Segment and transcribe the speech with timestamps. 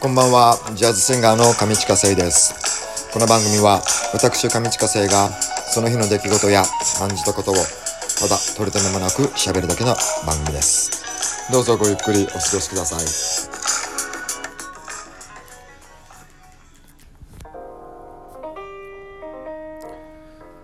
[0.00, 3.12] こんばんは、ジャズシンガーの上地下生です。
[3.12, 3.82] この番組は、
[4.14, 5.28] 私上地下生が、
[5.68, 6.64] その日の出来事や
[6.98, 7.60] 感じたことを、た
[8.26, 9.94] だ取り留めもなく喋るだけの
[10.26, 11.52] 番組です。
[11.52, 13.00] どうぞごゆっくりお過ごしください。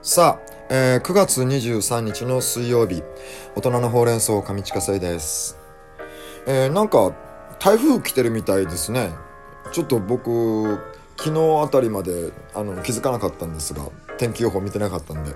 [0.01, 3.03] さあ、えー9月23日の水曜日、
[3.55, 5.59] 大人のほうれん草上地下生です。
[6.47, 7.13] えーなんか
[7.59, 9.11] 台風来てるみたいですね
[9.77, 10.79] ちょっと僕
[11.19, 15.35] 昨日あたりまであの気づかなかったんですが天気予報見てなかったんで。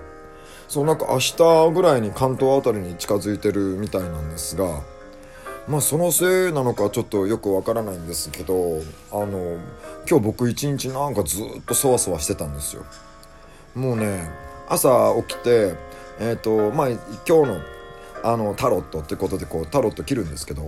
[0.67, 4.81] そうなんか明日ぐらいに関東あたりに近づいてるみたいなんですが
[5.67, 9.59] まあそのせいなのかちょっとよくわからないんですけどあの
[10.09, 12.83] 今日僕一日なんかずっとそわそわしてたんですよ。
[13.75, 14.27] もうね
[14.69, 15.75] 朝起きて
[16.19, 17.61] えっ、とまあ今日の
[18.23, 20.65] あのタロットってことでこうタロット切るんですけど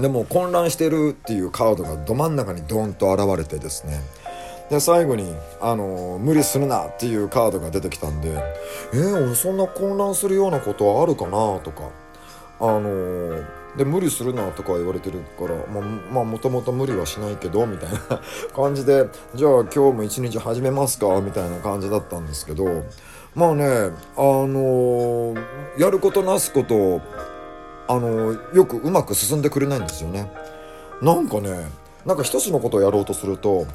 [0.00, 4.00] でも混乱してるっていうカードがど真ん中にドンと現れてですね
[4.70, 8.30] で最後にあの「無理するな」っていうカードが出てきたんで
[8.92, 11.90] 「えー、俺そんな混乱するようなことはあるかな?」とか
[12.58, 13.38] あの
[13.76, 17.98] で無理するなとか言われてるからまあまあもともと無理はしないけどみたいな
[18.56, 22.64] 感じでじゃあ今日も一日始めますかみたいな感じだったんですけど
[23.34, 25.34] まあねあの
[25.78, 27.00] やることなすこと
[27.88, 30.30] あのよくうまく進んでくれないんですよね。
[31.02, 31.68] なんかね
[32.04, 33.66] なんか一つのことをやろうとすると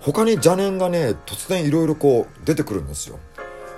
[0.00, 3.18] 他に邪念がね突然いろいろこう出てくるんですよ。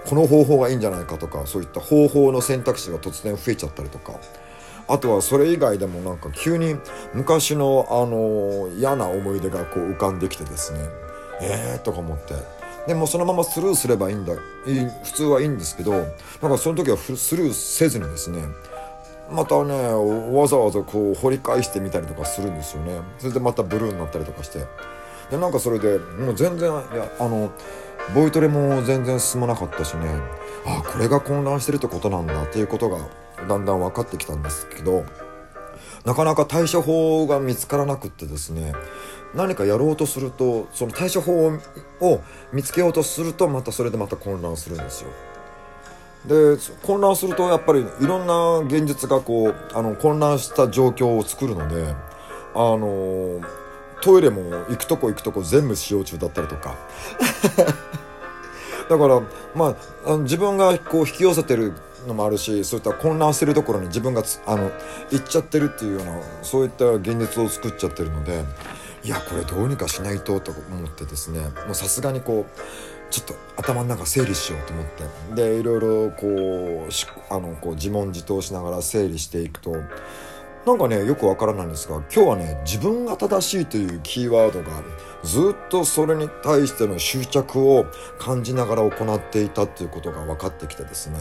[0.06, 4.14] この方法がいいんじゃないかとかそういった方法の選択肢が突然増えちゃったりとか。
[4.86, 6.76] あとはそれ以外でもなんか急に
[7.14, 10.80] 昔のあの嫌な思い出がこう浮かんできてですね。
[11.40, 12.34] えーとか思って。
[12.86, 14.34] でもそのままスルーすればいいんだ。
[15.04, 16.04] 普通はいいんですけどなん
[16.50, 18.44] かその時はスルーせずにですね
[19.30, 19.74] またね
[20.32, 23.00] わざわざこう掘り返してみたりとかするんですよね。
[23.18, 24.66] それでまたブルーになったりとかして。
[25.30, 27.50] でなんかそれでもう全然いやあの
[28.14, 30.06] ボイトレも全然進まなかったしね。
[30.66, 32.98] あこれが混乱してるってことなんだっていうことが
[33.48, 35.04] だんだん分かってきたんですけど
[36.04, 38.72] なかなか対処法が見つからなくってですね
[39.34, 41.48] 何かやろうとするとその対処法
[42.00, 42.20] を
[42.52, 45.10] 見つけようとするとまたそれでまた混乱するんですよ。
[46.26, 51.94] で混乱するとやっぱりいろんな現実がこうあの混乱した状況を作るので
[52.54, 53.40] あの
[54.00, 56.76] トイレも行くとこ行くとこ全部使用中だったりとか。
[58.88, 59.22] だから
[59.54, 59.74] まあ
[60.04, 61.72] あの自分がこう引き寄せてる
[62.06, 64.70] のもあるしそういった混乱してるところに自分があの
[65.10, 68.44] 行っちゃってるっていうようなそういった現実を作っちゃってるので
[69.02, 72.60] いやこれどうにかしないとと思ってですねもうさすがにこう
[73.14, 75.04] ちょっと頭の中整理しようと思って。
[75.36, 79.76] でいろいろこうしあのこう自問自答しながら整理していくと。
[80.66, 84.82] なんかねよくわからないんですが今日はね自分が正しいというキーワードが
[85.22, 87.84] ずっとそれに対しての執着を
[88.18, 91.18] 感じながら行っていたっていうことが分かってきてですね。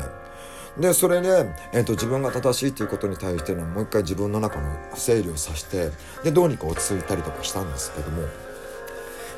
[0.79, 5.91] でそれで、えー、と自分が正しいということに対してのもう一回自分の中の整理をさせて
[6.23, 8.23] でどうにか落ち着いたりとかしたんですけども。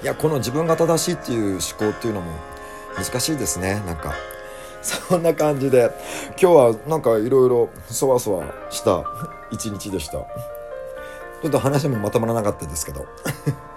[0.03, 2.31] いやこの自分が正しいっていう思考っていうのも
[2.95, 4.13] 難しいですねなんか。
[4.81, 5.91] そんな感じで。
[6.39, 9.03] 今日はなんかいろいろそわそわした
[9.51, 10.13] 一日でした。
[10.13, 13.06] ちょっと話もまとまらなかったですけど。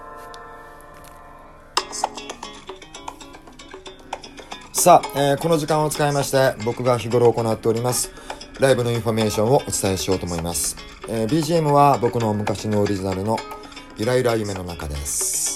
[4.71, 8.11] さあ、えーこの時間を使いまして僕が日頃行っております
[8.61, 10.77] ライブのインフォメーションをお伝えしようと思います、
[11.09, 13.37] えー BGM は僕の昔のオリジナルの
[13.97, 15.48] ゆらゆら夢の中です。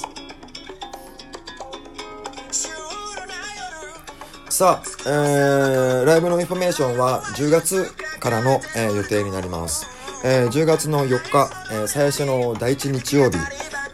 [4.64, 7.92] さあ、えーライブのインフォメーションは10月
[8.22, 9.86] からの、えー予定になります、
[10.24, 13.36] えー10月の4日、えー最初の第1日曜日、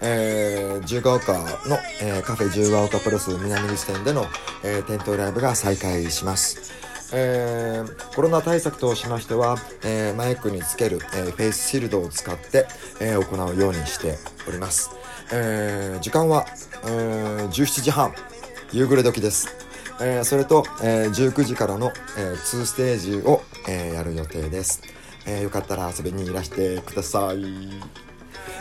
[0.04, 1.40] えー自由が丘の、
[2.04, 4.28] えーカフェ自由が丘プラス南口店での、
[4.64, 6.72] えー店頭ライブが再開します。
[7.14, 12.68] えーコロナ対策としましては、えーマイクにつける、えーフェイスシールドを使って、
[13.00, 14.92] えー行うようにしております、
[15.34, 16.46] えー時間は、
[16.84, 18.14] えー17時半
[18.72, 19.59] 夕暮れ時です。
[20.02, 24.82] えーそれと、えー19時からの、えー2ステージを、えやる予定です、
[25.26, 27.44] えーよかったら遊びにいらしてください、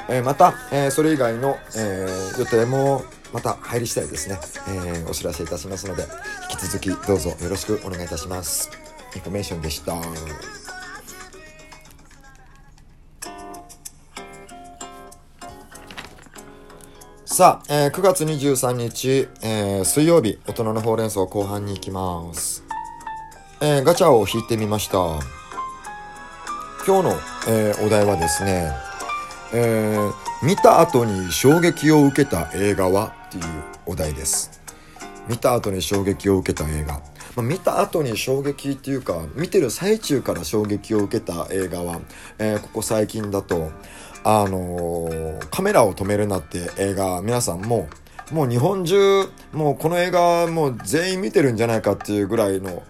[0.08, 2.06] えまた、えそれ以外の、え
[2.38, 3.02] 予定も
[3.32, 4.38] また入り次第ですね、
[4.68, 6.02] えお知らせいたしますので
[6.50, 8.70] 引き続きどうぞよろしくお願いいたします。
[9.14, 10.57] インフォメーションでした。
[17.38, 22.64] さあ、えー9月23日、えー水曜日、大人のほうれん草後半に行きます。
[23.60, 24.98] えーガチャを引いてみました。
[26.84, 27.14] 今日の、
[27.46, 28.72] えーお題はですね、
[29.54, 30.12] えー、
[30.44, 33.44] 見た後に衝撃を受けた映画はっていう
[33.86, 34.60] お題です
[35.28, 37.02] 見た後に衝撃を受けた映画、ま
[37.36, 42.00] あ、見た後に衝撃っていうか見てる最中から衝撃を受けた映画は、
[42.40, 43.70] えー、ここ最近だと
[44.24, 47.88] あのー、カメラを止めるなって映画皆さんも
[48.32, 52.82] もう日本中もうこの映画もう全員見てるんじゃないかっていうぐらいの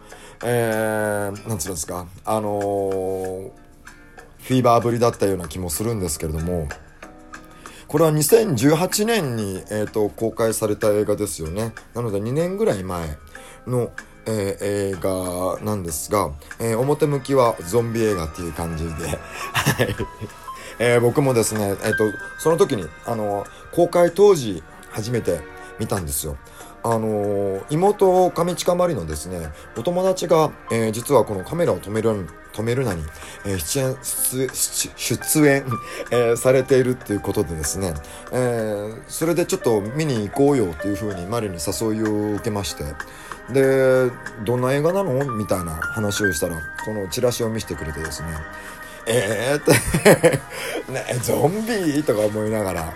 [0.44, 3.50] えー、なんつうんですかあのー、
[4.38, 6.68] フィーバーぶりだったような気もするんですけれども
[7.88, 11.72] これは2018年に、えーと、公開された映画ですよね。
[11.94, 13.16] なので2年ぐらい前
[13.66, 13.90] の、
[14.26, 18.90] えー、映画なんですが、えー、表向きはゾンビ映画っていう感じで。
[19.00, 19.96] はい。
[20.78, 25.40] えー、僕もですね、えーと、その時にあの公開当時初めて
[25.78, 26.36] 見たんですよ。
[26.84, 33.02] あの、妹上近まりのですねお友達が、えー、実はこのカメラを止める止めるなに、
[33.44, 34.48] えー、出演
[34.96, 35.64] 出演、
[36.10, 37.94] えー、されているっていうことでですね、
[38.32, 42.84] えー、それでちょっと見に行こうよっていうふうにマリに誘いを受けまして
[43.52, 44.10] で
[44.44, 45.24] どんな映画なの？
[45.36, 48.28] みたいな話をしたらそのチラシを見せてくれてですね
[49.08, 52.02] えーって ね、ゾンビ？
[52.04, 52.92] とか思いながら、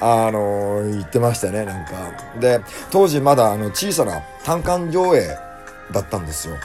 [0.00, 1.92] あのー、言ってましたね、なんか。
[2.40, 2.60] で、
[2.90, 5.38] 当時まだあの小さな単館上映
[5.92, 6.56] だったんですよ。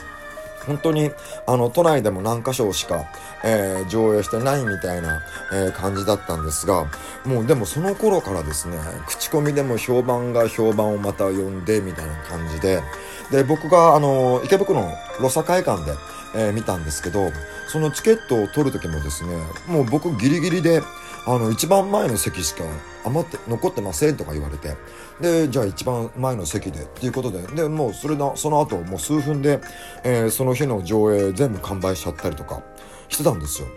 [0.66, 1.10] 本当に
[1.46, 3.06] あの都内でも何箇所しか、
[3.42, 6.86] えー、上映してないみたいな、えー、感じだったんですが
[7.24, 12.82] もうでもその頃からですね口コミでも評判が評判をまた呼んでみたいな感じで
[13.30, 15.92] で僕があの池袋のロサ会館で、
[16.34, 17.30] えー、見たんですけど
[17.68, 19.36] そのチケットを取る時もですね
[19.66, 20.82] もう僕ギリギリで
[21.26, 22.64] あの一番前の席しか
[23.04, 24.76] 余って残ってませんとか言われて
[25.20, 29.60] でじゃあ一番前の席でっていうことででもうそれのその後もう数分で、
[30.04, 32.62] えー、その日の上映全部完売しちゃったりとか
[33.08, 33.68] してたんですよ。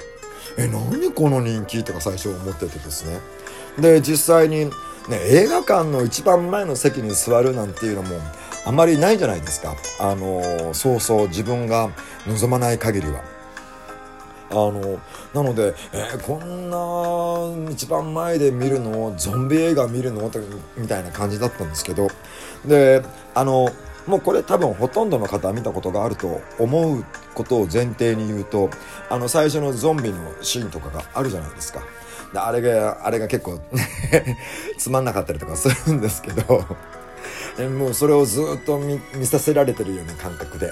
[0.57, 3.19] え何この人気とか最初思っててですね
[3.79, 4.71] で実際に、ね、
[5.11, 8.17] 映画館の一番前の席に座るなんていうのも
[8.65, 11.89] あまりないじゃないですかあのそうそう自分が
[12.27, 13.23] 望まない限りは。
[14.51, 14.99] あの
[15.33, 20.29] なので、えー、こんな一番前で見るのゾンビ映画見るの？
[20.75, 22.09] みたいな感じだったんですけど
[22.65, 23.01] で
[23.33, 23.69] あの
[24.07, 28.69] もうこれ多分ほとんどの方は見たことがあると思うことを前提に言うと
[29.09, 31.81] あの最初のゾンビのシーンとかがあるじゃないですか。
[32.33, 33.59] であれがあれが結構
[34.77, 36.65] つまんなかったりとかするんですけど
[37.77, 40.71] もうそれをずっと見させられてるような感覚で。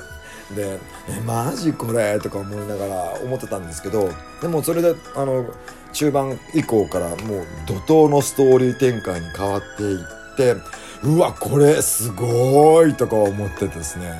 [0.55, 4.09] で「えマジこれ?」とか思いながら思ってたんですけど
[4.41, 5.45] でもそれであの
[5.93, 7.17] 中盤以降からもう
[7.67, 10.55] 怒涛のストーリー展開に変わっていって
[11.03, 14.19] うわこれすごいとか思ってですね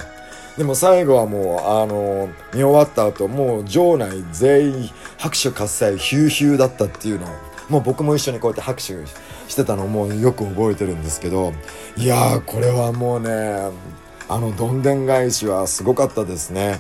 [0.56, 7.30] でも最後はもうあの見終わった後もう場内全員拍手喝采ヒューヒューだったっていうのを
[7.70, 8.94] もう僕も一緒にこうやって拍手
[9.48, 11.54] してたのもよく覚えてるんですけど
[11.96, 13.70] いやーこれはもうね
[14.28, 16.80] あのどんでん返しはすごかったですね。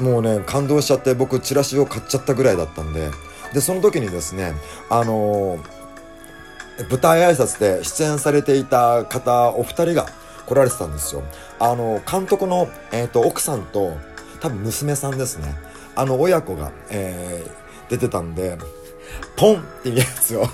[0.00, 3.10] もうね感動しちゃって僕チラシを買っちゃったぐらいだったんで。
[3.52, 4.52] でその時にですね
[4.90, 10.06] あのー、舞台挨拶で出演されていた方お二人が
[10.46, 11.22] 来られてたんですよ。
[11.58, 13.96] あの監督の、えーと、奥さんと
[14.40, 15.54] 多分娘さんですね。
[15.94, 18.58] あの親子が、えー、出てたんで
[19.36, 20.46] ポンっていうやつを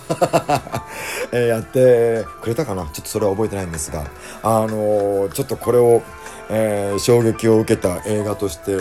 [1.32, 2.84] えやってくれたかな。
[2.84, 4.06] ちょっとそれは覚えてないんですが。
[4.42, 6.02] あの、ちょっとこれを、
[6.50, 8.74] えー、衝撃を受けた映画として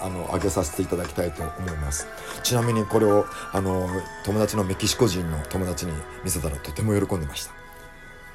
[0.00, 2.06] あの上げさせていただきたいと思います。
[2.42, 3.88] ちなみにこれをあの
[4.24, 5.92] 友達のメキシコ人の友達に
[6.24, 7.52] 見せたらとても喜んでました。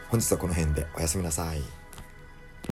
[0.10, 1.77] 本日はこの辺でおやすみなさい。